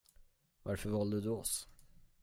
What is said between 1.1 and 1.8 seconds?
du oss?